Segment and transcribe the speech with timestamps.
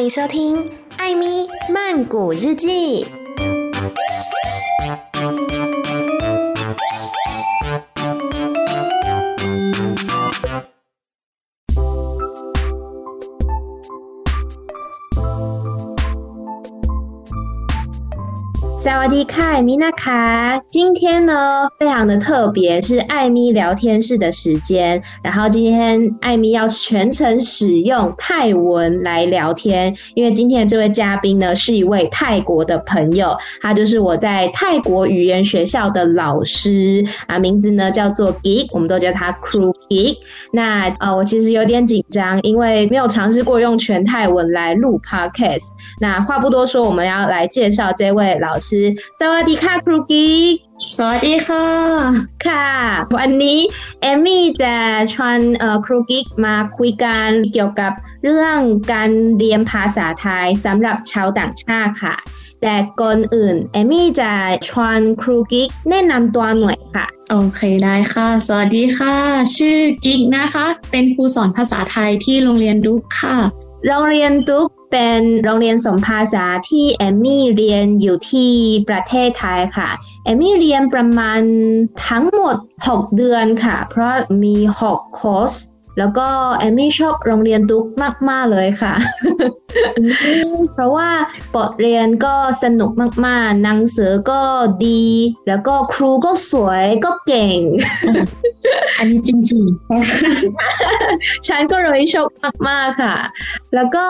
[0.00, 0.56] 欢迎收听
[0.96, 3.04] 《艾咪曼谷日记》。
[19.00, 25.02] 瓦迪卡，米娜卡，今天呢非常的特别，是艾米聊天室的时间。
[25.24, 40.18] 然后今天艾米要全程使用泰文来聊天，因为今天的这位嘉宾呢是一位泰国的朋友，他就是我在泰国语言学校的老师啊，名字呢叫做 Geek，我们都叫他 Crew Geek。
[40.52, 45.70] 那呃，我其实有点紧张，因为没有尝试过用全泰文来录 Podcast。
[46.00, 48.89] 那话不多说，我们要来介绍这位老师。
[49.20, 50.54] สวัสดีค่ะครูกิ๊ก
[50.98, 51.66] สวัสดีค่ะ
[52.46, 52.68] ค่ะ
[53.16, 53.58] วันนี้
[54.02, 54.74] เอมี่จะ
[55.14, 55.38] ชวน
[55.86, 57.92] ครูกิ๊กมาคุยกันเกี่ยวกับ
[58.24, 58.58] เรื่อง
[58.92, 62.16] การเรียนภาษาไทยสำหรับชาวต่างชาติค่ะ
[62.62, 64.32] แต่ก่อนอื่นเอมี่จะ
[64.68, 69.14] ชวนครูกิ๊กแนะนำตัวหน่อยค่ะ โอเคได้ค่ะ สวัสดีค่ะ
[69.56, 73.36] ชื่อกิ๊กนะคะ เป็นครูสอนภาษาไทยที่โรงเรียนดุกค่ะ
[73.86, 78.52] โรงเรียนดุก เป็นโรงเรียนสมภาษาที่เอมมี่เรียนอยู่ที่
[78.88, 79.88] ประเทศไทยค่ะ
[80.24, 81.40] เอมมี่เรียนประมาณ
[82.08, 84.56] ทั้งหมด 6 เดือนค่ะ เพราะมี
[84.90, 85.54] 6 คอร์ส
[85.98, 87.86] แล้วก็แอมมี่ชอบโรงเรียนดุก
[88.28, 88.94] มาก ๆ เลยค่ะ
[90.72, 91.10] เพราะว่า
[91.54, 92.90] บทเรียนก็สนุก
[93.26, 94.42] มาก ๆ หนังสือก็
[94.86, 95.04] ดี
[95.48, 97.58] แล้วก็ครูก็สวยก็เก่ง
[98.98, 102.30] อันนี้จริงๆ ฉันก็เลยชอบ
[102.68, 103.16] มากๆค่ะ
[103.74, 104.06] แล้วก็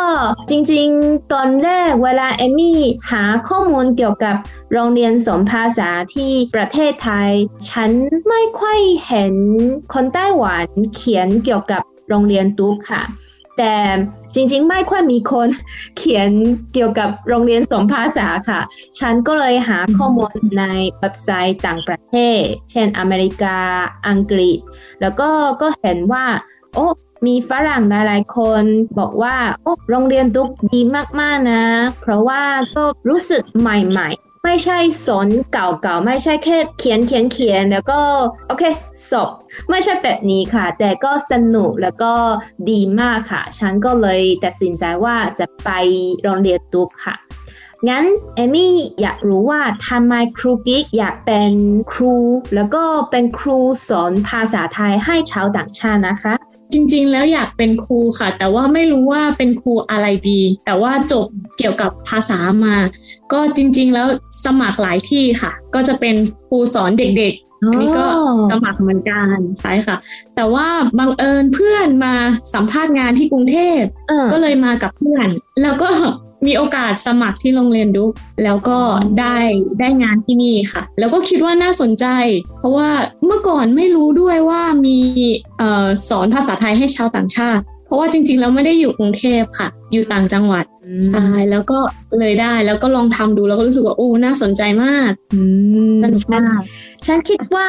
[0.50, 4.36] จริงๆ ตอนแรกเวลาเอมี่หาข้อมูลเกี่ยวกับ
[4.72, 7.30] โรงเรียนสมภาษาที่ประเทศไทย
[7.70, 7.90] ฉัน
[8.28, 9.34] ไม่ค่อยเห็น
[9.92, 13.02] คนไต้หวันเขียนเกี่ยวกับโรงเรียนตุ๊กค่ะ
[13.58, 13.74] แต่
[14.34, 15.48] จริง ๆ ไม่ค่อยมีคน
[15.98, 16.30] เขียน
[16.74, 18.60] เกี่ยวกับโรงเรียนสมภาษาค่ะ
[18.98, 20.64] ฉันก็เลยหาข้อมูลใน
[20.98, 22.40] เว็บไซต์ต่างประเทศ
[22.70, 23.56] เช่นอเมริกา
[24.08, 24.58] อังกฤษ
[25.00, 25.30] แล้วก็
[25.62, 26.26] ก็เห็นว่า
[26.74, 26.86] โอ้
[27.26, 28.62] มีฝรั่งหลายๆคน
[28.98, 30.80] บอกว่า โอ้โรงเรียนตุ๊กดี
[31.20, 31.64] มาก ๆ นะ
[32.00, 32.42] เพราะว่า
[32.76, 38.00] ก็รู้สึกใหม่ ๆ ไม่ใช่สอนเก่าๆ ไม่ใช่แค่เขียนเขียนเขียนแล้วก็
[38.48, 38.64] โอเค
[39.10, 39.30] สอบ
[39.70, 42.12] ไม่ใช่แบบนี้ค่ะ แต่ก็สนุกแล้วก็
[42.70, 45.70] ดีมากค่ะ ฉันก็เลยตัดสินใจว่าจะไป
[46.22, 47.16] โรงเรียนตุกค่ะ
[47.88, 51.52] งั้นเอมี่อยากรู้ว่าทำไมครูกิ๊กอยากเป็น
[51.92, 52.16] ครู
[52.54, 53.58] แล้วก็เป็นครู
[53.88, 56.34] สอนภาษาไทยให้ชาวต่างชาตินะคะ
[56.72, 61.26] จริงๆ แล้วอยากเป็นครูค่ะ แต่ว่าไม่รู้ว่าเป็นครูอะไรดี แต่ว่าจบ
[61.58, 62.76] เกี่ยวกับภาษามา
[63.32, 64.06] ก็จริง ๆ แล้ว
[64.44, 66.14] สมัครหลายที่ค่ะ ก็จะเป็น
[66.48, 68.06] ครูสอนเด็กๆอันนี้ก็
[68.50, 69.96] สมัครเหมือนกันใช่ค่ะ
[70.36, 72.14] แต่ว่าบังเอิญเพื่อนมา
[72.54, 73.80] สัมภาษณ์งานที่กรุงเทพ
[74.32, 75.28] ก็เลยมากับเพื่อน
[75.62, 75.90] แล้วก็
[76.46, 78.06] มีโอกาสสมัครที่โรงเรียนดุ
[78.44, 78.78] แล้วก็
[79.20, 79.36] ได้
[79.80, 82.06] ได้งานที่นี่ค่ะ แล้วก็คิดว่าน่าสนใจ
[82.58, 82.90] เพราะว่า
[83.24, 84.98] เมื่อก่อนไม่รู้ด้วยว่ามี
[85.60, 90.64] ออสอนภาษาไทยให้ชาวต่างชาติ เพราะว่าจริงๆแล้วไม่ได้อยู่กรุงเทพค่ะ อยู่ต่างจังหวัด
[91.06, 91.78] ใช่แล้วก็
[92.18, 95.10] เลยได้แล้วก็ลองทำดูแล้วก็รู้สึกว่าโอ้น่าสนใจมาก
[96.02, 96.60] สนุกมาก
[97.06, 97.68] ฉันคิดว่า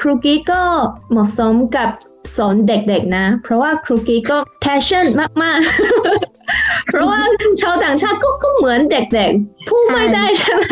[0.00, 0.62] ครูกี้ก็
[1.10, 1.90] เหมาะสมกับ
[2.36, 5.06] สอนเด็กๆนะ เพราะว่าครูกี้ก็ passion
[5.42, 7.20] มากๆ เพราะว่า
[7.62, 10.66] ชาวต่างชาติก็ก็เหมือนเด็กๆผู้ไม่ได้ใช่ไหม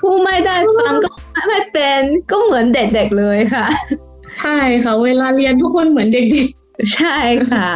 [0.00, 1.10] ผู้ไม่ได้ฟังก็
[1.48, 2.00] ไม่เป็น
[2.30, 3.66] ก็เหมือนเด็กๆเลยค่ะ
[4.38, 7.18] ใช่ค่ะ เวลาเรียนทุกคนเหมือนเด็กๆใช่
[7.52, 7.68] ค่ะ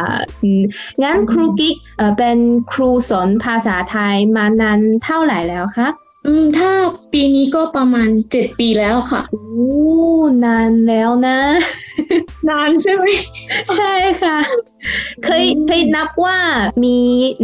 [1.03, 1.75] งั้นครูกิ๊ก
[2.17, 2.37] เป็น
[2.73, 5.87] ครูสอนภาษาไทยมานานเท่าไหร่แล้วคะ
[6.25, 6.71] อืมถ้า
[7.13, 9.43] ปีนี้ก็ประมาณเจ็ดปีแล้วค่ะโอ้
[10.45, 11.39] นานแล้วนะ
[12.49, 13.03] นานใช่ไหม
[13.75, 14.37] ใช่ค่ะ
[15.25, 16.37] เคยเคยนับว่า
[16.83, 16.97] มี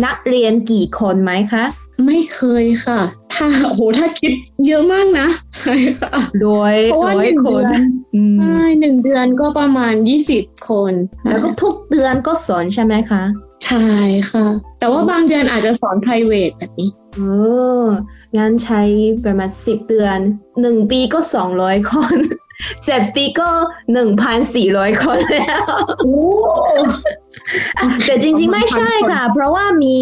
[0.05, 1.65] นักเรียนกี่คนไหมคะ
[2.05, 3.01] ไม่เคยค่ะ
[3.33, 4.33] ถ้าโอ้โหถ้าคิด
[4.65, 5.27] เยอะมากนะ
[5.59, 7.79] ใช่ค่ะโดยเพราะว่าหนึ่งเดือน
[8.41, 10.93] ใช่หนึ่งเดือนก็ประมาณยี่สิบคน
[11.29, 13.23] แล้วก็ทุกเดือนก็สอนใช่ไหมคะ
[13.65, 13.89] ใช่
[14.31, 14.45] ค่ะ
[14.79, 17.21] แต่ว่าบางเดือนอาจจะสอน p r i v a t แบบนี้เอ
[17.81, 17.85] อ
[18.37, 18.81] งั้นใช้
[19.25, 20.19] ประมาณสิบเดือน
[20.61, 22.17] หนึ่งปีก็สองร้อยคน
[22.85, 23.49] เจ็ดปีก็
[23.93, 25.63] หนึ่งพันสี่ร้อยคนแล้ว
[28.05, 29.95] แต่จริงๆไม่ใช่ค่ะ เพราะว่ามี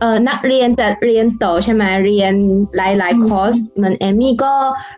[0.00, 2.34] เอ่อนักเรียนแต่เรียนต่อใช่ไหมเรียน
[2.76, 4.54] หลายๆคอร์สเหมือนเอมี่ก็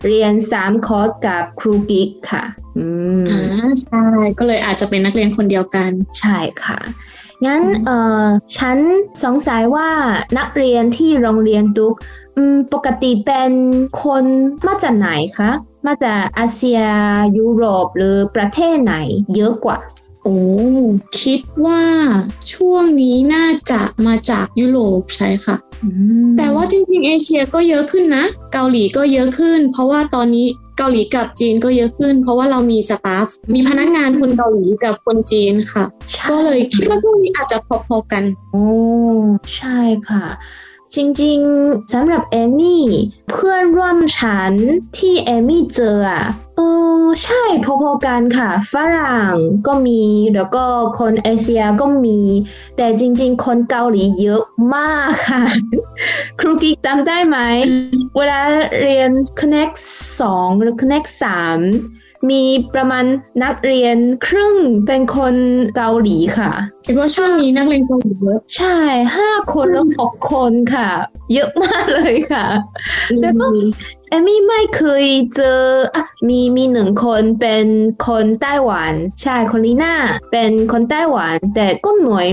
[0.07, 2.45] เรียนสามคอร์สกับครูกิ๊กค่ะ
[2.79, 2.87] อื
[3.23, 4.05] มอ่าใช่
[4.39, 5.91] ก็เลยอาจจะเป็นนักเรียนคนเดียวกัน
[6.21, 6.81] ใช่ค่ะ
[7.47, 8.25] งั้นเอ่อ
[8.59, 8.79] ฉัน
[9.25, 9.89] สงสัยว่า
[10.39, 11.95] นักเรียนที่โรงเรียนตุก
[12.73, 13.53] ปกติเป็น
[14.05, 14.25] คน
[14.67, 15.51] มาจากไหนคะ
[15.87, 16.81] มาจากอาเซีย
[17.39, 18.95] ยุโรปหรือประเทศไหน
[19.35, 19.79] เยอะกว่า
[20.25, 20.39] โอ้
[21.23, 21.83] คิดว่า
[22.53, 25.57] ช่วงนี้น่าจะมาจากยุโรปใช่ค่ะ
[26.37, 30.47] แต่ว่าจริงๆ เอเชียก็เยอะขึ้นนะ เกาหลีก็เยอะขึ้น เพราะว่าตอนนี้
[30.79, 38.65] เกาหลีกับจีนก็เยอะขึ้น เพราะว่าเรามีสตาฟมีพนักงานคนเกาหลีกับคนจีนค่ะใช่ก็เลยคิดว่าช่วงนี้อาจจะพอๆกัน โอ้
[39.57, 39.79] ใช่
[40.09, 40.25] ค่ะ
[40.97, 42.85] จริงๆสำหรับเอมี่
[43.31, 44.53] เพื่อนร่วมชั้น
[44.99, 46.25] ที่เอมี่เจออะ
[46.57, 46.61] เอ
[47.03, 49.35] อใช่พอๆกันค่ะ ฝรั่ง
[49.67, 50.03] ก็มี
[50.35, 50.65] แล้วก็
[50.99, 52.21] คนเอเชียก็มี
[52.77, 54.45] แต่จริง ๆ คนเกาหลีเยอะ
[54.75, 55.45] มากค่ะ
[56.41, 57.39] ครูกิ๊กจำได้ไหม
[58.17, 58.41] เวลา
[58.81, 59.11] เรียน
[59.41, 59.77] Connect
[60.21, 62.43] 2 หรือ Connect 3 มี
[62.75, 63.05] ประมาณ
[63.45, 63.97] นักเรียน
[64.27, 64.57] ครึ่ง
[64.87, 65.35] เป็นคน
[65.77, 66.53] เกาหลีค่ะ
[66.87, 68.79] คิดว่าช่วงนี้นักเรียนเกาหลีเยอะใช่
[69.17, 70.89] ห้าคนแล้วหกคนค่ะ
[71.35, 72.47] เยอะมากเลยค่ะ
[73.21, 73.47] แล้วก็
[74.11, 75.05] เอมมี่ไม่เคย
[75.37, 75.61] เจอ
[75.95, 77.67] อะมีมีหนึ่งคนเป็น
[78.07, 78.93] คนไต้หวัน
[79.23, 79.95] ใช่คนลีน่า
[80.33, 82.27] เป็นคนไต้หวัน แต่ก็หน่วย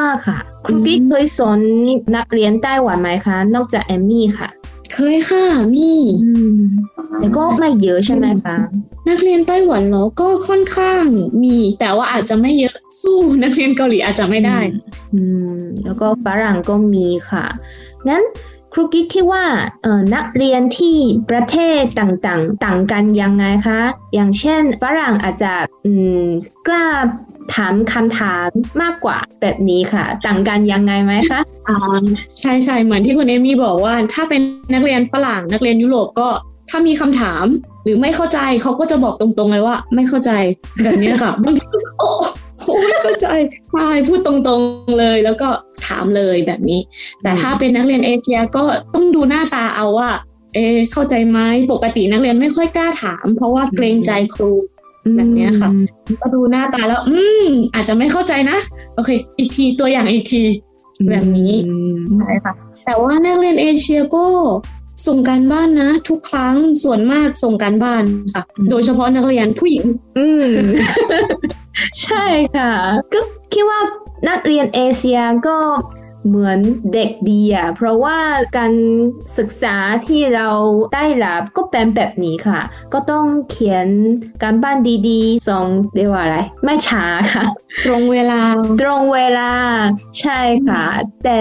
[0.00, 1.60] มากๆค่ะครูกิ๊กเคยสอน
[2.16, 4.48] นักเรียนไต้หวันไหมคะ นอกจากเอมมี่ค่ะ
[4.92, 5.92] เคยค่ะมี
[6.24, 6.60] อืม
[7.18, 8.56] แต่ก็ไม่เยอะใช่ไหมคะ
[9.08, 11.04] นักเรียนไต้หวันเหรอก็ค่อนข้าง
[11.42, 14.58] มี แต่ว่าอาจจะไม่เยอะสู้นักเรียนเกาหลีอาจจะไม่ได้
[15.14, 15.22] อื
[15.54, 17.44] ม แล้วก็ฝรั่งก็มีค่ะ
[18.08, 18.22] งั้น
[18.72, 19.44] ครูกิ๊กคิดว่า
[20.14, 20.96] นักเรียนที่
[21.30, 23.80] ประเทศต่างๆ ต่างกันยังไงคะ
[24.14, 25.52] อย่างเช่นฝรั่งอาจจะ
[26.66, 26.86] กล้า
[27.54, 28.48] ถามคำถาม
[28.82, 31.40] มากกว่าแบบนี้ค่ะ ต่างกันยังไงไหมคะ
[32.40, 36.28] ใช่ใช่เหมือนที่คุณเอมี่บอกว่า ถ้าเป็นนักเรียนฝรั่งนักเรียนยุโรปก็
[36.70, 37.44] ถ้ามีคำถาม
[37.84, 40.30] หรือไม่เข้าใจเขาก็จะบอกตรงๆเลยว่า ไม่เข้าใจ
[40.82, 41.64] แบบนี้ค่ะบางที
[41.98, 42.10] โอ้
[42.60, 43.26] โหไม่เข้าใจ
[43.72, 46.80] ใช่พูดตรงๆเลยแล้วก็ามเลยแบบนี้
[47.22, 48.62] แต่ถ้าเป็นนักเรียนเอเชียก็
[48.94, 50.10] ต้องดูหน้าตาเอาว่า
[50.54, 51.38] เอะเข้าใจไหม
[51.72, 54.52] ปกตินักเรียนไม่ค่อยกล้าถาม เพราะว่าเกรงใจครู
[55.16, 55.70] แบบเนี้ยค่ะ
[56.20, 58.58] ก็ดูหน้าตาแล้ว อืม อาจจะไม่เข้าใจนะ
[58.94, 60.42] โอเค อีกทีตัวอย่างอีกที
[61.10, 62.52] แบบนี้อืมใช่ค่ะ
[62.84, 64.24] แต่ว่านักเรียนเอเชียก็
[65.06, 68.04] ส่งการบ้านนะ ทุกครั้งส่วนมากส่งการบ้าน
[68.34, 69.84] ค่ะ โดยเฉพาะนักเรียนผู้หญิง
[70.18, 70.44] อืม
[72.02, 72.24] ใช่
[72.56, 72.72] ค่ะ
[73.12, 73.20] ก็
[73.52, 73.80] คิดว่า
[74.28, 75.56] นักเรียนเอเชียก็
[76.26, 76.58] เหมือน
[76.94, 78.18] เด็กดีอะเพราะว่า
[78.56, 78.72] การ
[79.38, 79.76] ศึกษา
[80.06, 80.48] ที่เรา
[80.94, 82.60] ได้รับก็เป็นแบบนี้ค่ะ
[82.92, 83.86] ก็ต้องเขียน
[84.42, 84.78] การบ้าน
[85.08, 87.44] ดีๆ ส่งเรียกว่าอะไร ไม่ช้าค่ะ
[87.86, 88.40] ตรงเวลา
[88.82, 89.52] ตรงเวลา
[90.20, 90.84] ใช่ค่ะ
[91.24, 91.36] แต่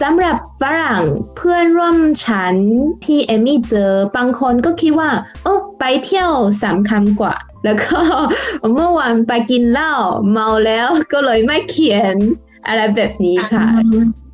[0.00, 1.02] สำหรับฝรั่ง
[1.36, 2.56] เพื่อนร่วมชั้น
[3.04, 5.10] ที่เอมี่เจอบางคนก็คิดว่า
[5.44, 6.30] เออไปเที่ยว
[6.64, 7.34] สำคัญกว่า
[7.64, 7.98] แล้วก็
[8.74, 9.92] เมื่อวานไปกินเหล้า
[10.30, 12.16] เมาแล้วก็เลยไม่เขียน
[12.66, 13.66] อะไรแบบนี้ค่ะ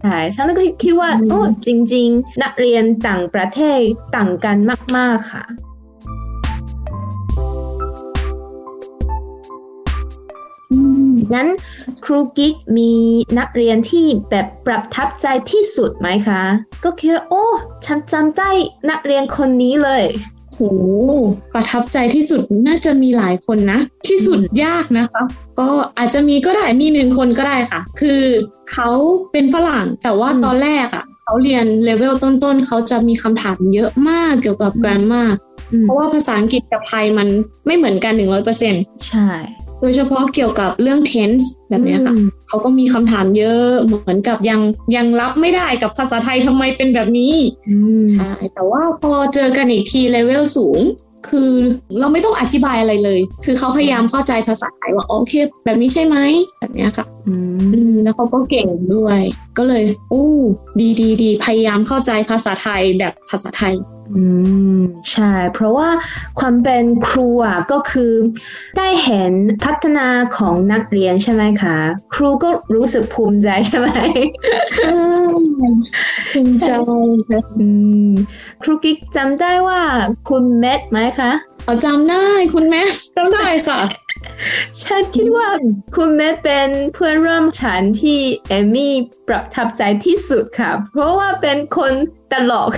[0.03, 3.81] ใช่ฉันก็คิดว่าอืมโอ้จริง ๆ นักเรียนต่างประเทศ
[4.17, 4.57] ต่างกัน
[4.97, 5.45] มาก ๆ ค่ะ
[11.35, 11.49] งั้น
[12.05, 12.93] ครูกิ๊กมี
[13.39, 16.43] นักเรียนที่แบบประทับใจที่สุดไหมคะ
[16.85, 17.45] ก็คือโอ้
[17.87, 18.51] ฉันจำได้
[18.91, 20.05] นักเรียนคนนี้เลย
[20.40, 20.63] โห
[21.55, 25.23] ประทับใจที่สุดน่าจะมีหลายคนนะ ที่สุดยากนะคะ
[25.61, 25.69] ก็
[25.99, 28.23] อาจจะมีก็ได้มีหนึ่งคนก็ได้ค่ะ คือ
[28.73, 28.91] เขา
[29.33, 35.25] เป็นฝรั่งแต่ว่าตอนแรกอะเขาเรียนเลเวลต้นๆเขาจะมีคำถามเยอะมากเกี่ยวกับแกรมมา
[35.83, 37.29] เพราะว่าภาษาอังกฤษกับไทยมัน
[37.67, 38.13] ไม่เหมือนกัน
[38.61, 39.29] 100%ใช่
[39.81, 44.61] โดยเฉพาะเกี่ยวกับเรื่อง tense แบบเนี้ยค่ะอืมเขาก็มีคำถามเยอะเหมือนกับยัง
[44.97, 47.35] ยังรับไม่ได้กับภาษาไทยทำไมเป็นแบบนี้
[47.69, 50.81] อืมใช่แต่ว่าพอเจอกันอีกทีเลเวลสูง
[51.29, 51.53] คือ
[52.01, 55.33] เราไม่ต้องอธิบายอะไรเลย คือเขาพยายามเข้าใจภาษาไทยว่าโอเค
[55.65, 56.17] แบบนี้ใช่ไหม
[56.61, 57.35] แบบเนี้ยค่ะอื
[57.75, 59.21] อืมมแล้วเขาก็เก่งด้วย
[59.59, 60.25] ก็เลย โอ้
[60.81, 63.75] ดีดีดีพยายามเข้าใจภาษาไทยแบบภาษาไทย
[64.17, 64.25] อื
[64.77, 64.81] ม
[65.13, 65.89] ใช่ เพราะว่า
[66.39, 68.13] ความเป็นครูอะก็คือ
[68.77, 69.33] ได้เห็น
[69.65, 71.77] พัฒนาของนักเรียนใช่ไหมคะ
[72.15, 73.89] ครูก็รู้สึกภูมิใจใช่ไหม
[74.69, 74.91] ใช่
[76.31, 76.71] ภูมิใจ
[77.31, 77.67] ค่ะอื
[78.11, 78.11] ม
[78.63, 79.81] ครูกิ๊กจำได้ว่า
[80.29, 81.33] คุณเมทไหมคะ
[81.65, 82.83] เอาจำได้คุณแม่
[83.17, 83.81] จำได้ค่ะ
[84.83, 85.49] ฉันคิดว่า
[85.97, 88.95] คุณเมทเป็นเพื่อนร่วมชั้นที่เอมี่
[89.29, 91.93] ประทับใจที่สุดค่ะ เพราะว่าเป็นคน
[92.33, 92.71] ตลก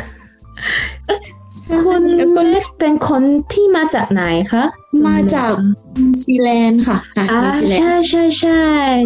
[1.85, 4.65] คุณแล้วก็เมทเป็นคนที่มาจากไหนคะ
[5.07, 5.53] มาจาก
[5.99, 8.65] นิวซีแลนด์ค่ะจากอ่านิวซีแลนด์ใช่ใช่ใช่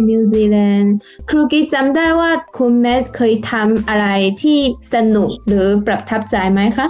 [0.09, 0.93] นิวซีแลนด์
[1.29, 4.07] ครูกิ๊กจำได้ว่าคุณแมทเคยทำอะไร
[4.43, 4.59] ที่
[4.93, 6.87] สนุกหรือประทับใจไหมคะ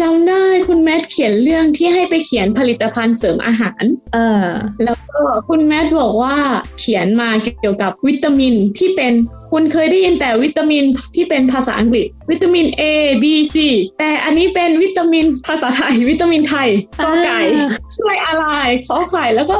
[0.00, 3.82] จำได้คุณแมทเขียนเรื่องที่ให้ไปเขียนผลิตภัณฑ์เสริมอาหาร
[4.14, 4.48] เออ
[4.84, 6.36] แล้วก็คุณแมทบอกว่า
[6.80, 7.28] เขียนมา
[7.60, 9.12] เกี่ยวกับวิตามินที่เป็น
[9.50, 10.84] คุณเคยได้ยินแต่วิตามิน
[11.14, 12.82] ที่เป็นภาษาอังกฤษ วิตามิน A
[13.22, 13.24] B
[13.54, 13.56] C
[13.98, 16.68] แต่อันนี้เป็นวิตามินภาษาไทย วิตามินไทย
[17.04, 18.46] กอไก่อ่าช่วยอะไร
[18.86, 19.56] ขอไข่แล้วก็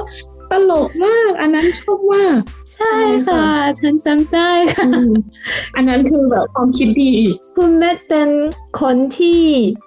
[0.50, 2.37] ตลกมาก อันนั้นชอบมาก
[2.75, 2.97] ใช่
[3.28, 3.45] ค่ะ
[3.81, 4.88] ฉันจำได้ค่ะ
[5.76, 7.12] อันนั้นคือแบบความคิดดี
[7.56, 8.28] คุณเมธเป็น
[8.80, 9.42] คนที่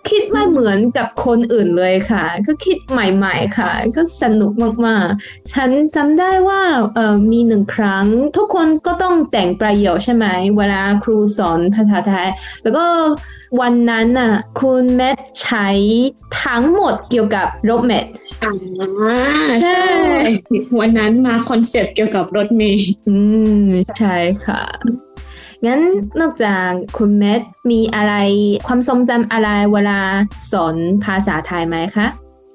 [0.09, 4.51] คิดไม่เหมือนกับคนอื่นเลยค่ะ ก็คิดใหม่ๆค่ะ ก็สนุก
[4.85, 6.61] มากๆ ฉันจำได้ว่า
[6.95, 8.05] เออมีหนึ่งครั้ง
[8.37, 10.25] ทุกคนก็ต้องแต่งประโยคใช่ไหม
[10.57, 12.29] เวลาครูสอนภาษาไทย
[12.63, 12.85] แล้วก็
[13.61, 15.67] วันนั้นน่ะ คุณแมทใช้
[16.43, 18.05] ทั้งหมดเกี่ยวกับรถเมล์
[18.43, 18.53] อ่า
[19.67, 20.19] ใช่ใช่
[20.79, 23.17] วันนั้นมาคอนเซปต์เกี่ยวกับรถเมล์อื
[23.63, 23.65] ม
[23.97, 24.63] ใช่ค่ะ
[25.65, 25.81] งั้น
[26.21, 28.13] นอกจากคุณแมทมีอะไร
[28.67, 29.99] ความทรงจำอะไรเวลา
[30.51, 32.07] สอนภาษาไทยไหมคะ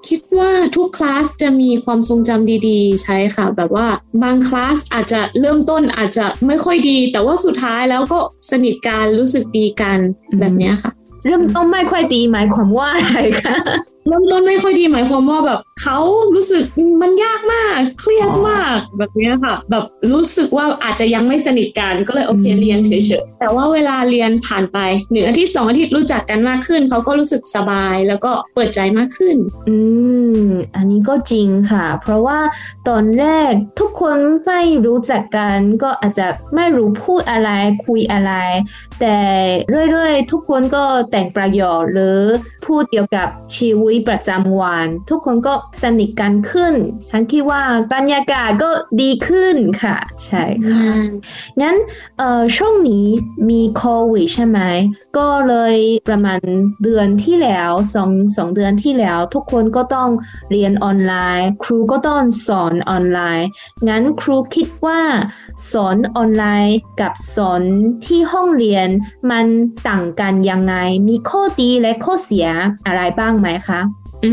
[0.09, 3.87] คิดว่าทุกคลาสจะมีความทรงจำดีๆ ใช่ค่ะ แบบว่า
[4.23, 8.19] บางคลาสอาจจะเริ่มต้นอาจจะไม่ค่อยดี แต่ว่าสุดท้ายแล้วก็
[8.51, 9.99] สนิทกันรู้สึกดีกัน
[10.31, 10.91] อืมแบบเนี้ยค่ะ
[11.25, 13.55] เริ่มต้นไม่ค่อยดีหมายความว่าอะไรคะ
[14.07, 15.97] เริ่มต้นไม่ค่อยดีหมายความว่าแบบเขา
[16.35, 16.63] รู้สึก
[17.01, 17.64] มันยากมาก
[17.99, 24.77] เครียดมากแบบเนี้ยค่ะ แบบรู้สึกว่าอาจจะยังไม่สนิทกันก็เลยโอเคอืมเรียนเฉยๆแต่ว่าเวลาเรียนผ่านไป
[25.11, 29.37] หนึ่งอาทิตย์สองอาทิตย์รู้จักกันมากขึ้นเขาก็รู้สึกสบายแล้วก็เปิดใจมากขึ้น
[29.69, 29.75] อื
[30.45, 32.39] มอันนี้ก็จริงค่ะ เพราะว่า
[32.87, 37.49] ตอนแรกทุกคนไม่รู้จักกันก็อาจจะไม่รู้พูดอะไร
[37.85, 38.33] คุยอะไร
[38.99, 39.17] แต่
[39.89, 42.19] เรื่อยๆทุกคนก็แต่งประโยชน์หรือ
[42.65, 46.73] พูดเกี่ยวกับชีวิตประจำวัน ทุกคนก็สนิทกันขึ้น
[47.09, 47.61] ฉันคิดว่า
[47.93, 48.69] บรรยากาศก็
[49.01, 50.83] ดีขึ้นค่ะ ใช่ค่ะ
[51.61, 51.75] งั้น
[52.17, 53.05] เอ่อช่วงนี้
[53.49, 54.59] มีโควิดใช่ไหม
[55.17, 55.75] ก็เลย
[56.09, 56.39] ประมาณ
[56.83, 60.09] เดือนที่แล้วสองสองเดือนที่แล้ว ทุกคนก็ต้อง
[60.51, 63.47] เรียนออนไลน์ ครูก็ต้องสอนออนไลน์
[63.87, 65.01] งั้นครูคิดว่า
[65.71, 67.61] สอนออนไลน์กับสอน
[68.05, 68.87] ที่ห้องเรียน
[69.31, 69.45] มัน
[69.87, 70.75] ต่างกันยังไง
[71.07, 72.47] มีข้อดีและข้อเสีย
[72.87, 73.81] อะไรบ้างไหมคะ
[74.25, 74.31] อื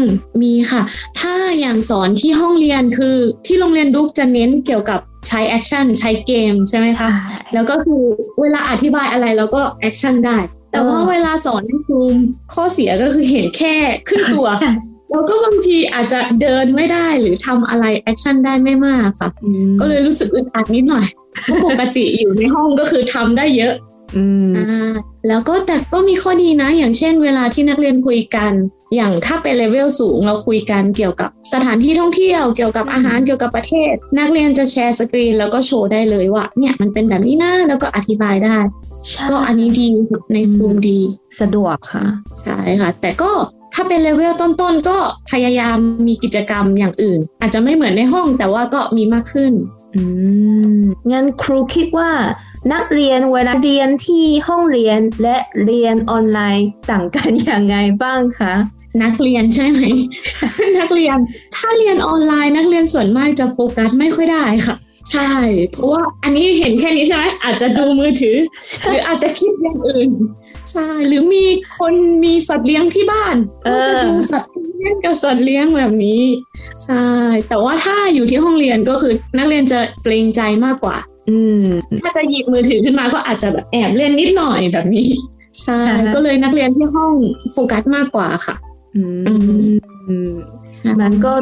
[0.00, 0.02] ม
[0.42, 0.82] มีค่ะ
[1.20, 7.08] ถ้าอย่างสอนที่ห้องเรียนคือที่โรงเรียน Duke จะเน้นเกี่ยวกับใช้ action ใช้เกมใช่ไหมคะ
[7.54, 8.02] แล้วก็คือ
[8.40, 10.38] เวลาอธิบายอะไรเราก็ action ได้
[10.72, 12.14] แต่ว่าเออเวลาสอนในซูม
[12.52, 13.74] ข้อเสียก็คือเห็นแค่
[14.08, 14.74] ครึ่งตัวค่ะ
[15.10, 21.06] แล้วก็บางทีอาจจะเดินไม่ได้หรือทำอะไร action ได้ไม่มากค่ะอืมก็เลยรู้สึกอึดอัดนิดหน่อย
[21.44, 23.74] เพราะปกติอยู่ในห้องก็คือทำได้เยอะ
[24.16, 24.94] อืมอ่า
[25.28, 28.52] แล้วก็แต่ก็มีข้อดีนะ อย่างเช่น เวลาที่นักเรียนคุยกัน
[28.96, 38.56] อย่างถ้าเป็นเลเวลสูงเราคุยกันเกี่ยวกับสถานที่ท่องเที่ยวเกี่ยวกับอาหารเกี่ยวกับประเทศ นักเรียนจะ share screen แล้วก็โชว์ได้เลยว่าเนี่ยมันเป็นแบบนี้นะแล้วก็อธิบายได้
[39.10, 39.86] ใช่ก็อันนี้ดี
[40.34, 40.98] ในซูมดี
[41.40, 42.04] สะดวกค่ะ
[42.42, 43.30] ใช่ค่ะ แต่ก็
[43.74, 44.96] ถ้าเป็นเลเวลต้นๆ ก็
[45.30, 45.76] พยายาม
[46.06, 49.52] มีกิจกรรมอย่างอื่น อาจจะไม่เหมือนในห้องแต่ว่าก็มีมากขึ้น
[49.94, 50.02] อื
[50.80, 52.10] มงั้นครูคิดว่า
[52.72, 58.54] นักเรียนเวลาเรียนที่ห้องเรียนและเรียนออนไลน์ต่างกันอย่างไงบ้างคะ
[59.02, 59.80] นักเรียนใช่ไหม
[60.78, 61.18] นักเรียน
[61.56, 64.76] ถ้าเรียนออนไลน์นักเรียนส่วนมากจะโฟกัสไม่ค่อยได้ค่ะ
[65.12, 65.32] ใช่
[65.72, 68.36] เพราะว่าอันนี้เห็นแค่นี้ใช่ไหมอาจจะดูมือถือ
[68.84, 70.10] หรืออาจจะคิดอย่างอื่น
[70.70, 71.44] ใช่ หรือมี
[71.78, 76.22] คนมีสัตว์เลี้ยงที่บ้านเออก็จะดูสัตว์เลี้ยงกับสัตว์เลี้ยงแบบนี้
[76.84, 77.06] ใช่
[77.48, 81.11] แต่ว่าถ้าอยู่ที่ห้องเรียนก็คือนักเรียนจะเกรงใจมากกว่าอืม
[82.02, 85.08] ถ้าจะหยิบมือถือขึ้นมาก็อาจจะแบบแอบเล่นนิดหน่อยแบบนี้
[85.62, 87.12] ใช่อ่าฮะก็เลยนักเรียนที่ห้อง
[87.52, 88.56] โฟกัสมากกว่าค่ะ
[88.96, 89.22] อืม
[90.08, 90.32] อืม
[90.74, 91.32] ใช่มันก็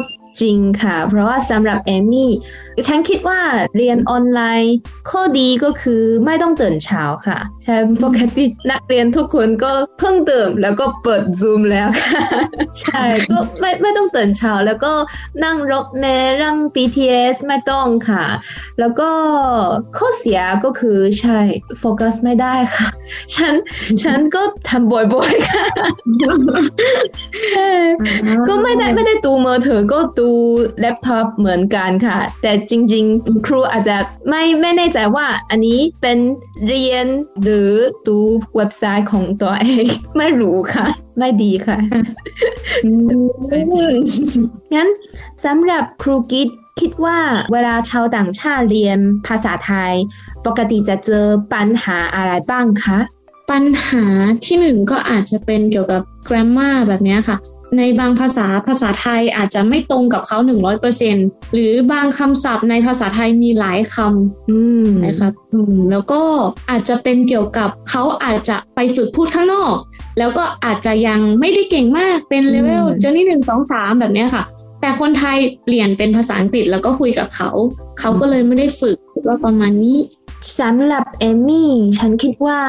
[0.41, 2.31] จริงค่ะ เพราะว่าสำหรับเอมี่
[2.87, 3.39] ฉันคิดว่า
[3.77, 4.75] เรียนออนไลน์
[5.09, 12.21] ข้อดีก็คือไม่ต้องตื่นเช้าค่ะใช่ปกตินักเรียนทุกคนก็เพิ่งตื่นแล้วก็เปิด Zoom แล้วค่ะ
[12.81, 14.91] ใช่ก็ไม่ไม่ต้องตื่นเช้าแล้วก็
[15.43, 18.25] นั่งรถเมล์นั่ง BTS ไม่ต้องค่ะ
[18.79, 19.09] แล้วก็
[19.97, 21.39] ข้อเสียก็คือใช่
[21.79, 22.87] โฟกัสไม่ได้ค่ะ
[23.35, 23.53] ฉัน
[24.03, 25.65] ฉันก็ทำบ่อยๆค่ะ
[27.47, 27.69] ใช่
[28.49, 30.20] ก็ไม่ได้ไม่ได้ดูมือถือก็ดู
[30.79, 33.97] แล็ปท็อปเหมือนกันค่ะ แต่จริง ๆ ครูอาจจะ
[34.29, 36.17] ไม่ไม่แน่ใจว่าอันนี้เป็น
[36.67, 37.05] เรียน
[37.43, 37.71] หรือ
[38.07, 38.17] ดู
[38.55, 39.85] เว็บไซต์ของตัวเอง
[40.17, 40.87] ไม่รู้ค่ะ
[41.19, 41.77] ไม่ดีค่ะ
[42.85, 42.89] อื
[43.21, 43.23] ม
[44.75, 44.87] งั้น
[45.45, 46.49] สำหรับครูกิด
[46.79, 47.19] คิดว่า
[47.53, 49.93] เวลาชาวต่างชาติเรียนภาษาไทย
[50.45, 52.99] ปกติจะเจอปัญหาอะไรบ้างคะ
[53.51, 54.05] ปัญหา
[54.45, 57.37] ที่หนึ่งก็อาจจะเป็นเกี่ยวกับ grammar แบบเนี้ยค่ะ
[57.77, 60.37] ในบางภาษาภาษาไทยอาจจะไม่ตรงกับเขา
[60.95, 66.21] 100%หรือบางคำศัพท์ในภาษาไทยมีหลายคำอืมนะคะอืมแล้วก็
[66.69, 69.75] อาจจะเป็นเกี่ยวกับเขาอาจจะไปฝึกพูดข้างนอก
[70.19, 74.43] แล้วก็อาจจะยังไม่ได้เก่งมากเป็นเลเวลอืมเจอนี่หนึ่งสองสามแบบเนี้ยค่ะ
[74.81, 77.51] แต่คนไทยเปลี่ยนเป็นภาษาอังกฤษแล้วก็คุยกับเขา
[77.99, 78.97] เขาก็เลยไม่ได้ฝึก
[79.27, 79.99] ว่าประมาณนี้
[80.59, 82.59] สำหรับเอมี่ ฉันคิดว่า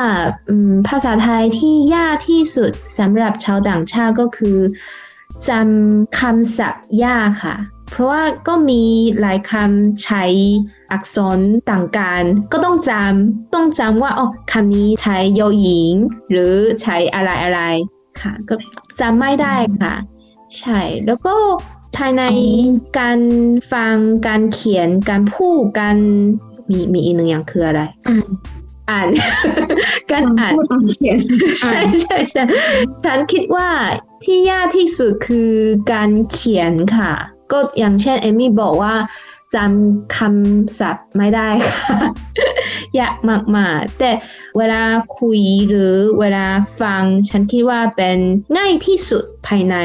[0.88, 4.59] ภาษาไทยที่ยากที่สุดสำหรับชาวต่างชาติก็คือ
[5.49, 7.57] จำคำศัพท์ยากค่ะ
[7.90, 8.83] เพราะว่าก็มี
[9.21, 10.25] หลายคำใช้
[10.92, 11.38] อักษร
[11.71, 15.92] ต่างกัน ก็ต้องจำต้องจำว่าอ๋อคำนี้ใช้โยหญิง
[16.31, 16.52] หรือ
[16.83, 17.61] ใช้อะไรอะไร
[18.21, 18.54] ค่ะ ก็
[19.00, 19.95] จำไม่ได้ค่ะ
[20.59, 22.25] ใช่แล้วก็ายใน
[22.99, 23.19] การ
[23.73, 23.95] ฟัง
[24.27, 25.97] การเขียนการพูดการ
[26.71, 27.83] มีมีอีกหนึ่งอย่างคืออะไร
[28.91, 29.09] อ่าน
[30.13, 31.19] การอ่านพูดอ่านเขียน
[31.61, 32.45] ใช่ใช่ใช่
[33.05, 33.69] ฉันคิดว่า
[34.25, 35.53] ที่ยากที่สุดคือ
[35.93, 37.13] การเขียนค่ะ
[37.53, 38.95] ก็อย่างเช่นเอมี่บอกว่า
[39.55, 41.99] จำคำศัพท์ไม่ได้ค่ะ
[43.01, 43.15] ยาก
[43.57, 44.11] มากๆแต่
[44.59, 44.83] เวลา
[45.19, 46.47] คุยหรือเวลา
[46.81, 48.19] ฟัง ฉันคิดว่าเป็น
[48.57, 49.77] ง่ายที่สุดภายใน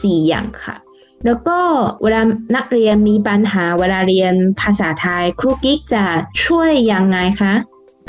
[0.00, 0.76] สี่อย่างค่ะ
[1.24, 1.58] แล้วก็
[2.02, 2.20] เวลา
[2.56, 6.04] นักเรียนมีปัญหาเวลาเรียนภาษาไทยครูกิ๊กจะ
[6.44, 7.54] ช่วยยังไงคะ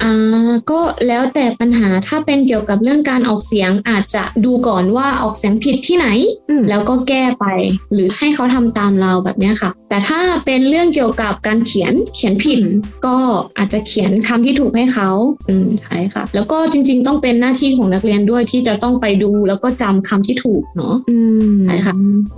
[0.03, 6.07] อ่าก็แล้วแต่ปัญหาถ้าเป็นเกี่ยวกับเรื่องการออกเสียงอาจจะดูก่อนว่าออกเสียงผิดที่ไหน
[6.49, 7.45] อืมแล้วก็แก้ไป
[7.93, 12.75] หรือให้เขาทำตามเราแบบเนี้ยค่ะ แต่ถ้าเป็นเรื่องเกี่ยวกับการเขียนเขียนผิดอืม
[13.05, 13.17] ก็
[13.57, 15.09] อาจจะเขียนคำที่ถูกให้เขา
[15.49, 21.17] อืมใช่ค่ะ แล้วก็จริง ๆ ต้องเป็นหน้าที่ของนักเรียนด้วยที่จะต้องไปดูแล้วก็จำคำที่ถูกเนาะอื
[21.51, 21.93] มใช่ค่ะ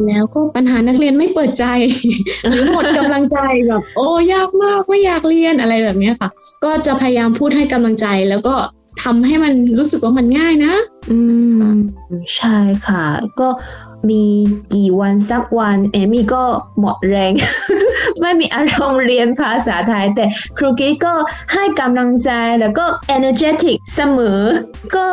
[0.08, 1.66] แล้วก็ปัญหานักเรียนไม่เปิดใจ
[2.50, 6.30] หรือหมดกำลังใจแบบโอ้ยากมากไม่อยากเรียนอะไรแบบเนี้ยค่ะ
[6.64, 8.56] ก็จะพยายามพูดให้กำลังใจแล้วก็
[9.04, 10.74] ทำให้มันรู้สึกว่ามันง่ายนะ
[11.12, 11.18] อื
[11.60, 11.80] ค่ะม
[12.36, 13.04] ใช่ค่ะ
[13.40, 13.50] ก็
[14.10, 14.24] มี
[14.74, 16.44] กี่วันสักวันเอมี่ก็
[16.80, 17.34] หมดแรง
[18.20, 20.26] ไม่มีอารมณ์เรียนภาษาไทย แต่
[20.58, 21.14] ครูกี้ก็
[21.54, 22.86] ให้กำลังใจแล้วก็
[23.16, 24.40] energetic เสมอ
[24.96, 25.06] ก็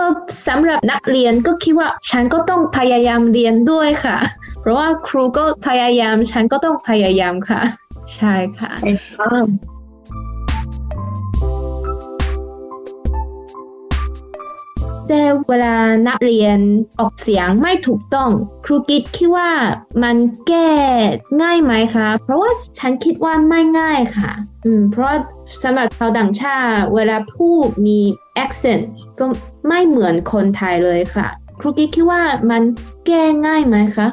[0.46, 4.16] สำหรับนักเรียนก็คิดว่าฉันก็ต้องพยายามเรียนด้วยค่ะ
[4.60, 7.60] เพราะว่าครูก็พยายามฉันก็ต้องพยายามค่ะ
[8.14, 8.72] ใช่ค่ะ
[15.08, 15.76] แต่เวลา
[16.08, 16.58] นักเรียน
[17.00, 18.30] ออกเสียงไม่ถูกต้อง
[18.64, 19.50] ครูกิดคิดว่า
[20.02, 20.16] มัน
[20.48, 20.70] แก้
[21.42, 24.32] ง่ายไหมคะ เพราะว่าฉันคิดว่าไม่ง่ายค่ะ
[24.64, 25.12] อืม เพราะ
[25.62, 27.98] สำหรับชาวต่างชาติเวลาพูดมี
[28.44, 28.82] accent
[29.18, 29.24] ก็
[29.68, 31.26] ไม่เหมือนคนไทยเลยค่ะ
[31.60, 32.62] ครูกิดคิดว่ามัน
[33.06, 34.06] แก้ง่ายไหมคะ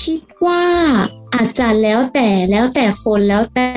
[0.00, 0.62] คิดว่า
[1.34, 3.68] อาจจะแล้วแต่แล้วแต่คนแล้วแต่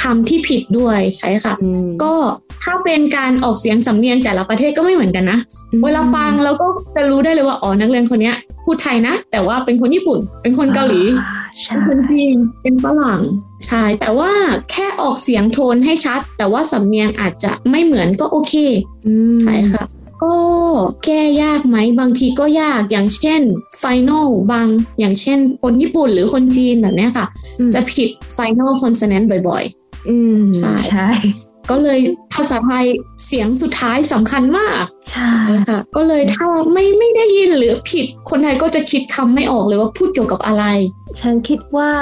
[0.00, 2.14] คำที่ผิดด้วยใช่ค่ะอืมก็
[2.62, 5.38] ถ้าเป็นการออกเสียงสำเนียงแต่ละประเทศก็ไม่เหมือนกันนะ
[5.84, 11.26] เวลาฟังเราก็จะรู้ได้เลยว่าอ๋อนักเรียนคนเนี้ยพูดไทยนะ แต่ว่าเป็นคนญี่ปุ่น เป็นคนเกาหลีอ่
[11.60, 13.20] ใช่เป็นคนจีนเป็นฝรั่ง
[13.66, 14.30] ใช่แต่ว่า
[14.70, 18.54] แค่ออกเสียงโทนให้ชัด แต่ว่าสำเนียงอาจจะไม่เหมือนก็โอเค
[19.06, 19.84] อืมใช่ค่ะ
[20.22, 20.34] ก็
[21.04, 23.42] แก้ยากไหมบางทีก็ยากอย่างเช่น
[23.82, 24.66] final บาง
[24.98, 27.26] อย่างเช่นคนญี่ปุ่นหรือคนจีนแบบเนี้ยค่ะ
[27.58, 29.64] อืมจะผิด final consonant บ่อย
[30.08, 32.00] อืมใช่ใช่ๆก็เลย
[32.34, 32.86] ภาษาไทย
[33.26, 35.32] เสียงสุดท้ายสำคัญมากใช่
[35.68, 40.64] ค่ะก็เลยถ้าไม่ไม่ได้ยินหรือผิดคนไทยก็จะคิดคำไม่ออกเลยว่าพูดเกี่ยวกับอะไร
[41.20, 41.92] ฉันคิดว่า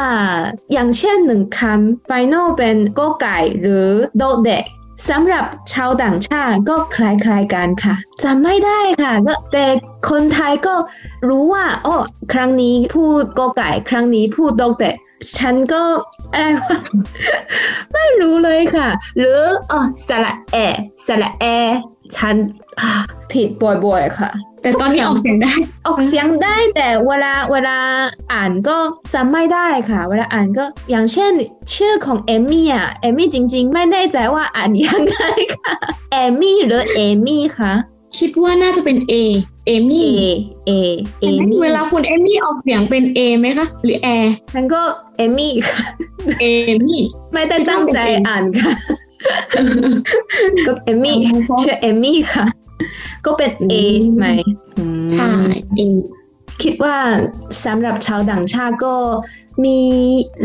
[0.72, 4.64] อย่างเช่นหนึ่งคำ final เป็นก็ไก่หรือโดเด็ก
[5.08, 9.66] สำหรับชาวต่างชาติก็คล้ายๆกันค่ะจำไม่ได้ค่ะ ก็แต่
[10.10, 10.74] คนไทยก็
[11.28, 11.94] รู้ว่าโอ้
[12.32, 14.90] ครั้งนี้พูดก็ไก่ครั้งนี้พูดโดกแต่
[15.38, 15.82] ฉันก็
[16.32, 16.76] อะไรวะ
[17.92, 19.40] ไม่รู้เลยค่ะ หรือ
[19.72, 20.56] อ๋อสระแอ
[21.06, 21.46] สระแอ
[22.16, 22.34] ฉัน
[22.80, 22.90] อ่า
[23.32, 24.30] ผิดบ่อยๆค่ะ
[24.62, 25.54] แต่ตอนนี้ออกเสียงได้
[25.86, 27.76] ออกเสียงได้แต่เวลาเวลา
[28.32, 28.76] อ่านก็
[29.14, 31.32] จำไม่ได้ค่ะ เวลาอ่านก็อย่างเช่น
[31.74, 35.16] ชื่อของเอมี่อะเอมี่จริง ๆ ไม่แน่ใจว่าอ่านยังไง
[35.56, 35.74] ค่ะ
[36.12, 37.72] เอมี่หรือเอมี่คะ
[38.18, 39.12] คิดว่าน่าจะเป็น A
[39.66, 40.08] เอเอมี่
[40.66, 40.70] เอ
[41.20, 44.08] เอมี่เวลาคุณเอมี่ออกเสียงเป็น A ไหมคะ หรือแอ
[44.52, 44.82] ฉันก็
[45.16, 45.80] เอมี่ค่ะ
[46.40, 46.44] เอ
[46.84, 47.00] มี่
[47.32, 48.72] ไม่ได้ตั้งใจอ่านค่ะ
[50.66, 51.16] ก็เอมี่
[51.62, 52.46] ชื่อเอมี่ค่ะ
[53.24, 54.26] ก็เป็นเอใช่ไหม
[54.76, 55.30] อืมใช่
[55.78, 55.80] A
[56.62, 56.96] คิดว่า
[57.64, 58.94] สำหรับชาวต่างชาติก็
[59.64, 59.80] มี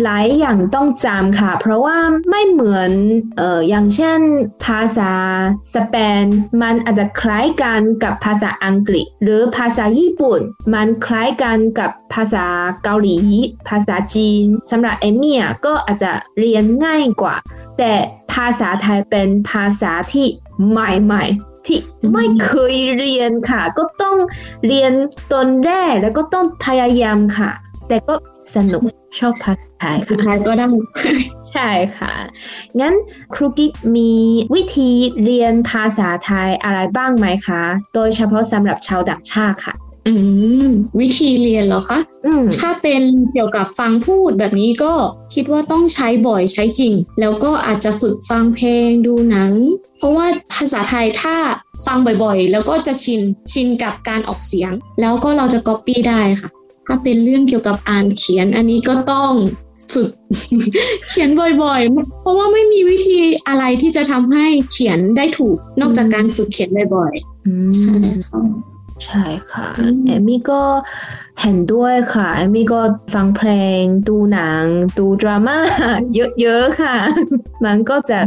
[0.03, 1.97] หลายอย่างต้องจำค่ะ เพราะว่า
[2.29, 2.91] ไม่เหมือน
[3.37, 4.19] เอ่ออย่างเช่น
[4.65, 5.11] ภาษา
[5.75, 6.23] สเปน
[6.61, 10.39] มันอาจจะคล้ายกันกับภาษาอังกฤษ หรือภาษาญี่ปุ่น
[10.73, 12.45] มันคล้ายกันกับภาษา
[12.83, 13.17] เกาหลี
[13.69, 17.35] ภาษาจีนสำหรับเอมี่อะก็อาจจะเรียนง่ายกว่า
[17.77, 17.93] แต่
[18.33, 20.27] ภาษาไทยเป็นภาษาที่
[20.69, 21.79] ใหม่ๆ ที่
[22.11, 24.17] ไม่เคยเรียนค่ะ ก็ต้อง
[24.67, 24.93] เรียน
[25.33, 27.51] ตนแรกแล้วก็ต้องพยายามค่ะ
[27.87, 28.13] แต่ก็
[28.55, 28.81] สนุก
[29.19, 30.67] ชอบภาษาไทยสุดค่ะท้ายก็ได้
[31.53, 32.13] ใช่ค่ะ
[32.79, 32.93] งั้น
[33.33, 34.11] ครูกิ๊กมี
[34.55, 34.89] วิธี
[35.23, 37.63] เรียนภาษาไทยอะไรบ้างไหมคะ
[37.95, 39.75] โดยเฉพาะสำหรับชาวต่างชาติค่ะ
[40.07, 40.13] อื
[40.65, 40.67] ม
[40.99, 43.01] วิธีเรียนเหรอคะอืมถ้าเป็น
[43.33, 44.93] เกี่ยวกับฟังพูดแบบนี้ก็
[45.33, 49.51] คิดว่าต้องใช้บ่อยใช้จริง แล้วก็อาจจะฝึกฟังเพลงดูหนัง
[49.97, 51.35] เพราะว่าภาษาไทยถ้า
[51.85, 56.49] ฟังบ่อยๆ แล้วก็จะชินชินกับการออกเสียง แล้วก็เราจะก๊อปปี้ได้ค่ะ
[56.87, 59.33] ถ้าเป็นเรื่องเกี่ยวกับอ่านเขียนอันนี้ก็ต้อง
[59.93, 60.09] ฝึก
[61.09, 67.95] เขียนบ่อยๆ เพราะว่าไม่มีวิธีอะไรที่จะทำให้เขียนได้ถูกนอกจากการฝึกเขียนบ่อยๆใช่
[68.27, 68.41] ค่ะ
[69.05, 69.67] ใช่ค่ะ
[70.05, 70.61] แอมมี่ก็
[71.41, 72.81] เห็นด้วยค่ะแอมมี่ก็
[73.13, 74.63] ฟังเพลง ดูหนัง
[74.97, 75.59] ดูดราม่า
[76.41, 76.95] เยอะๆค่ะ
[77.65, 78.19] มันก็จะ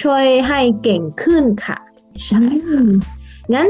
[0.00, 1.78] ช่วยให้เก่งขึ้นค่ะ
[2.26, 2.42] ใช่
[3.54, 3.68] งั้น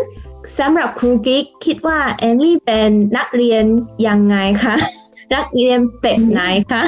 [0.59, 3.65] สำหรับครูกิ๊กคิดว่าแอมมี่เป็นนักเรียน
[4.07, 4.77] ยังไงคะ
[5.35, 6.41] นักเรียนเป็ดไหน
[6.73, 6.83] คะ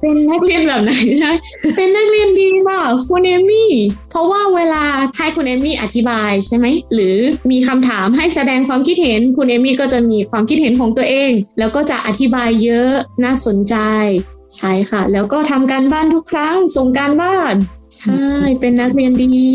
[0.00, 1.32] เป็นนักเรียนแบบไหนใช่
[1.76, 3.72] เป็นนักเรียนดีค่ะคุณเอมี่
[4.10, 4.84] เพราะว่าเวลา
[5.16, 7.16] ให้คุณเอมี่อธิบายใช่ไหมหรือ
[7.50, 12.92] มีคำถามให้แสดงความคิดเห็นคุณเอมี่ก็จะมีความคิดเห็นของตัวเอง แล้วก็จะอธิบายเยอะ
[13.24, 13.76] น่าสนใจ
[14.56, 17.54] ใช่ค่ะ แล้วก็ทำการบ้านทุกครั้งส่งการบ้าน
[17.96, 18.24] ใช่
[18.60, 19.48] เป็นนักเรียนดี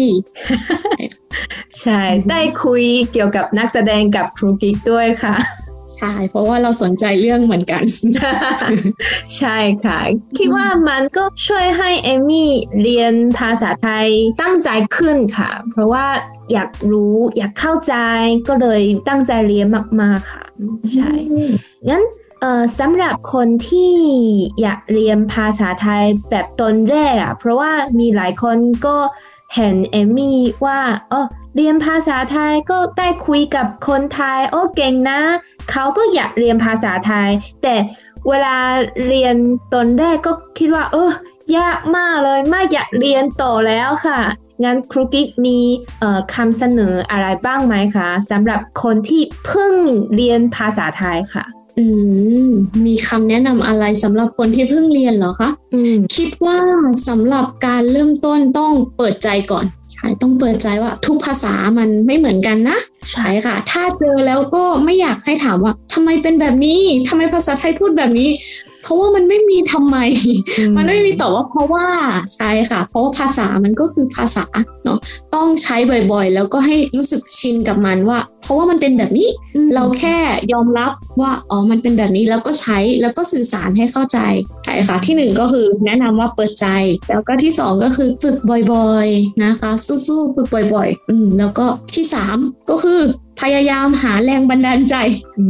[1.81, 7.83] ใช่ ได้คุยเกี่ยวกับนักแสดงกับครูกิ๊กด้วยค่ะใช่ เพราะว่าเราสนใจเรื่องเหมือนกัน
[9.37, 9.99] ใช่ค่ะ
[10.37, 14.07] คิดว่ามันก็ช่วยให้เอมี่เรียนภาษาไทย
[14.41, 16.05] ตั้งใจขึ้นค่ะ เพราะว่า
[16.51, 17.95] อยากรู้อยากเข้าใจ
[18.47, 19.67] ก็เลยตั้งใจเรียน
[20.01, 20.45] มาก ๆ ค่ะ
[20.93, 21.11] ใช่
[21.89, 22.03] งั้น
[22.79, 23.93] สำหรับคนที่
[24.61, 28.97] อยากเรียนภาษาไทยแบบตนแรกอะเพราะว่ามีหลายคนก็
[29.55, 30.79] เห็นเอมี่ว่า
[31.11, 31.21] อ๋อ
[31.55, 35.19] เรียนภาษาไทยก็ได้คุยกับคนไทย โอ้เก่งนะ
[35.71, 37.29] เขาก็อยากเรียนภาษาไทย
[37.63, 37.75] แต่
[38.27, 38.55] เวลา
[39.07, 39.35] เรียน
[39.73, 40.97] ตอนแรกก็คิดว่า เอ
[41.51, 44.19] อยากมากเลยไม่อยากเรียนต่อแล้วค่ะ
[44.63, 45.59] งั้นครูกิ๊กมี
[46.33, 49.75] คำเสนออะไรบ้างไหมคะสำหรับคนที่เพิ่ง
[50.15, 51.45] เรียนภาษาไทยค่ะ
[51.77, 51.85] อื
[52.47, 52.49] ม
[52.85, 56.57] มีคำแนะนำอะไรสำหรับคนที่เพิ่งเรียนเหรอคะอืมคิดว่า
[57.07, 62.77] สำหรับการเริ่มต้นต้องเปิดใจก่อนใช่ต้องเปิดใจว่า ทุกภาษามันไม่เหมือนกันนะ
[63.13, 68.29] ใช่ค่ะ ถ้าเจอแล้วก็ไม่อยากให้ถามว่าทำไมเป็นแบบนี้ทำไมภาษาไทยพูดแบบนี้
[68.83, 69.97] เพราะว่ามันไม่มีทำไม
[70.77, 71.87] มันไม่มีตอบว่าเพราะว่า
[72.35, 74.45] ใช่ค่ะ เพราะว่าภาษามันก็คือภาษา
[74.83, 74.99] เนาะ
[75.35, 75.75] ต้องใช้
[76.11, 79.27] บ่อยๆ แล้วก็ให้รู้สึกชินกับมันว่า เพราะว่ามันเป็นแบบนี้
[79.73, 80.17] เราแค่
[80.53, 80.91] ยอมรับ
[81.21, 84.19] ว่าอ๋อมันเป็นแบบนี้แล้วก็ใช้แล้วก็สื่อสารให้เข้าใจ
[84.63, 86.67] ใช่ค่ะที่หนึ่งก็คือแนะนำว่าเปิดใจ
[87.09, 88.37] แล้วก็ที่สองก็คือฝึก
[88.73, 89.71] บ่อยๆนะคะ
[90.07, 91.65] สู้ๆฝึกบ่อยๆ อืมแล้วก็
[91.95, 92.37] ที่สาม
[92.69, 93.01] ก็คือ
[93.41, 94.95] พยายามหาแรงบันดาลใจ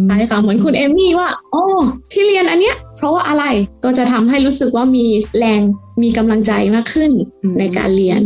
[0.05, 1.63] ใช่ค่ะเหมือนคุณเอมี่ว่าอ๋อ
[2.11, 3.45] ที่เรียนอันเนี้ย เพราะว่าอะไร
[3.83, 5.05] ก็จะทำให้รู้สึกว่ามี
[5.37, 5.61] แรง
[6.01, 7.11] มีกำลังใจมากขึ้น
[7.59, 8.21] ในการเรียน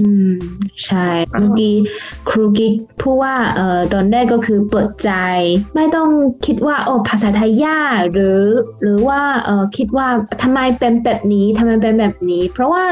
[0.86, 1.08] ใช่
[1.40, 1.76] เมื่อกี้
[2.30, 5.12] ครูกิ๊กพูดว่าเอ่อตอนแรกก็คือเปิดใจ
[5.76, 6.10] ไม่ต้อง
[6.46, 8.42] คิดว่าโอ้ภาษาไทยยากหรือ
[8.82, 10.08] หรือว่าเอ่อคิดว่า
[10.42, 12.84] ทำไมเป็นแบบนี้ทำไมเป็นแบบนี้ เพราะว่า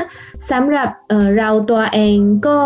[0.51, 2.59] สำหรับเอ่อเราตัวเองก็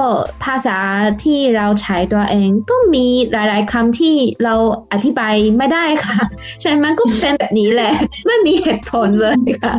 [0.45, 0.77] ภาษา
[1.23, 4.55] ที่เราใช้ตัวเอง ก็มีหลาย ๆคำที่เรา
[4.93, 6.19] อธิบายไม่ได้ค่ะ
[6.61, 7.93] ใช่มันก็เป็นแบบนี้แหละ
[8.25, 9.75] ไม่มีเหตุผลเลยค่ะ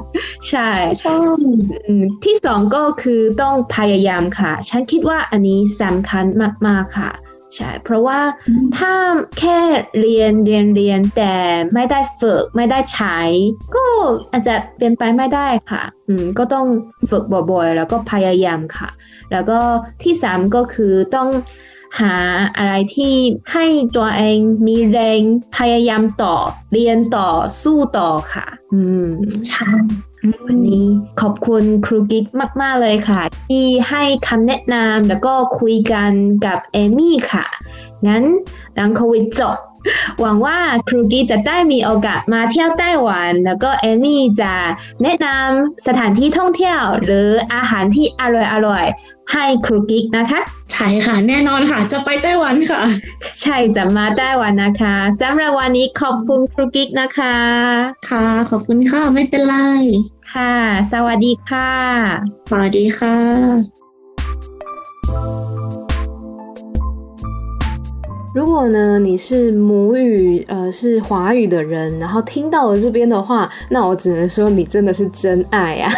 [0.48, 1.14] ใช่ใช่
[2.24, 6.24] ที่สองก็คือต้องพยายามค่ะ ฉันคิดว่าอันนี้สำคัญ
[6.66, 7.12] มากๆค่ะ
[7.56, 8.20] ใช่เพราะว่า
[8.78, 8.94] ถ้า
[9.38, 9.59] แค่
[10.00, 11.35] เรียนเรียนเรียนแต่
[11.74, 13.18] ไม่ได้ฝึกไม่ได้ใช้
[13.76, 13.85] ก็
[14.33, 16.66] อาจจะเป็นไปไม่ได้ค่ะอืมก็ต้อง
[17.11, 18.88] ฝึกบ่อยๆ แล้วก็พยายามค่ะ
[19.33, 19.59] แล้วก็
[20.02, 21.28] ที่สามก็คือต้อง
[22.00, 22.14] หา
[22.56, 23.14] อะไรที่
[23.52, 25.20] ให้ตัวเองมีแรง
[25.59, 26.37] พยายามต่อ
[26.72, 27.28] เรียนต่อ
[27.62, 29.06] สู้ต่อค่ะ อืม
[29.48, 29.68] ใช่
[30.46, 30.87] วันนี้
[31.20, 32.24] ขอบคุณครูกิ๊ก
[32.62, 36.12] มาก ๆ เลยค่ะ ที่ให้คำแนะนำแล้วก็คุยกัน
[36.46, 37.46] กับเอมี่ค่ะ
[38.06, 38.24] งั้น
[38.74, 39.56] หลังโควิดจบ
[40.20, 44.52] หวังว่าครูกิ๊กจะได้มีโอกาสมาเที่ยวไต้หวัน แล้วก็เอมี่จะ
[45.02, 48.22] แนะนำสถานที่ท่องเที่ยว หรืออาหารที่อ
[48.68, 50.40] ร่อยๆให้ครูกิ๊กนะคะ
[50.72, 52.82] ใช่ค่ะ แน่นอนค่ะ จะไปไต้หวันค่ะ
[53.42, 57.36] ใช่จะมาไต้หวันนะคะสำหรับวันนี้ขอบคุณครูกิ๊กนะคะ
[58.08, 59.56] ค่ะ ขอบคุณค่ะไม่เป็นไร
[60.32, 60.54] ค่ะ
[60.92, 61.70] สวัสดีค่ะ
[62.50, 63.16] สวัสดีค่ะ
[68.32, 75.92] 如果呢你是母语呃是华语的人，然后听到了这边的话，那我只能说你真的是真爱呀。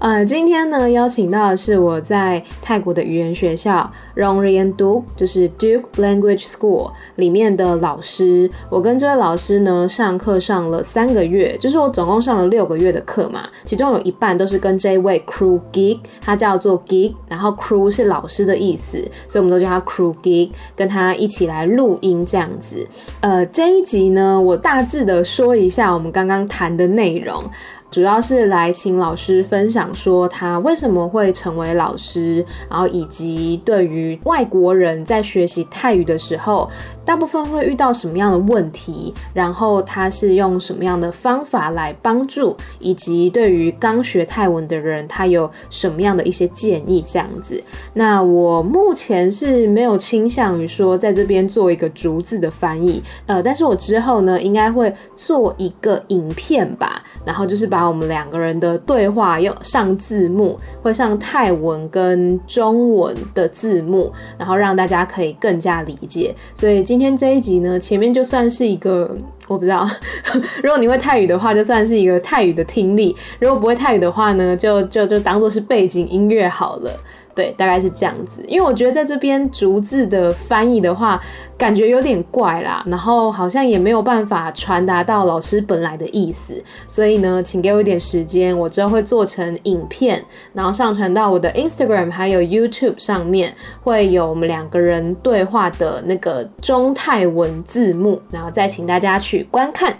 [0.00, 8.50] 呃，今天呢邀请到的是我在泰国的语言学校 Rongrian Duke，就是 Duke Language School 里面的老师。
[8.70, 18.96] 我跟这位老师呢上课上了三个月，就是我总共上了六个月的课嘛，其中有一半都是跟这位 Crew Geek，他叫做 Geek，然后 Crew 是老师的意思，
[19.28, 22.88] 所以我们都叫他 Crew Geek，跟他一起来录音这样子。
[23.20, 27.44] 呃，这一集呢，我大致的说一下我们刚刚谈的内容。
[27.90, 36.70] 主要是来请老师分享说他为什么会成为老师，然后以及对于外国人在学习泰语的时候。
[37.04, 39.12] 大部分会遇到什么样的问题？
[39.34, 42.56] 然后他是用什么样的方法来帮助？
[42.78, 47.02] 以及对于刚学泰文的人，他有什么样的一些建议？
[47.06, 47.62] 这样子，
[47.94, 66.34] 那我目前是没有倾向于说在这边做一个逐字的翻译，呃，但是我之后呢，应该会做一个影片吧，然后就是把我们两个人的对话用上字幕，会上泰文跟中文的字幕，然后让大家可以更加理解。
[66.54, 69.88] 所以今天这一集呢，前面就算是一个我不知道，
[70.60, 76.90] 如果你会泰语的话，就算是一个泰语的听力；如果不会泰语的话呢，就就就当做是背景音乐好了。
[77.40, 78.44] 对，大概是这样子。
[78.46, 81.18] 因为我觉得在这边逐字的翻译的话，
[81.56, 86.62] 感觉有点怪啦，然后好像也没有办法传达到老师本来的意思。
[86.86, 90.22] 所以呢，请给我一点时间，我之后会做成影片，
[90.52, 99.96] 然后上传到我的 Instagram 还有 YouTube 上面，会有我们两个人对话的那个中泰文字幕，然后再请大家去观看。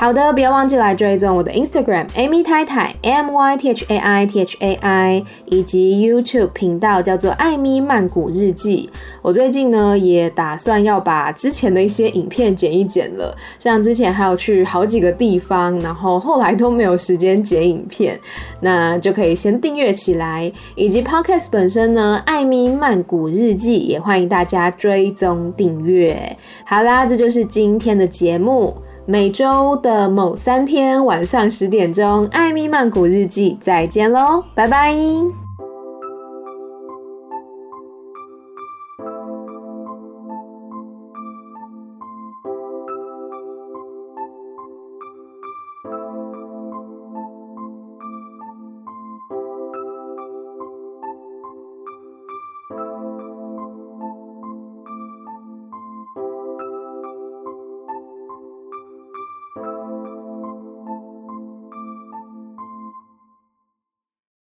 [0.00, 6.46] 好的，不要忘记来追踪我的 Instagram Amy 太太 M Y T H A I T H A I，以及 YouTube
[6.54, 8.88] 频道叫做艾咪曼谷日记。
[9.20, 18.18] 我最近呢也打算要把之前的一些影片剪一剪了，像之前还有去好几个地方，然后后来都没有时间剪影片，
[18.62, 20.50] 那就可以先订阅起来。
[20.76, 26.38] 以及 Podcast 本身呢，艾咪曼谷日记也欢迎大家追踪订阅。
[26.64, 28.74] 好啦，这就是今天的节目。
[29.10, 34.94] 每周的某三天晚上十点钟，《艾米曼谷日记》，再见喽，拜拜。